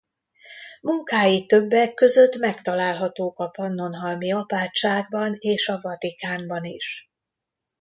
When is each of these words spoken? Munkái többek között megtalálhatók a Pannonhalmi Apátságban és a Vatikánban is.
Munkái 0.81 1.45
többek 1.45 1.93
között 1.93 2.35
megtalálhatók 2.35 3.39
a 3.39 3.47
Pannonhalmi 3.49 4.31
Apátságban 4.33 5.35
és 5.39 5.67
a 5.67 5.79
Vatikánban 5.81 6.63
is. 6.65 7.09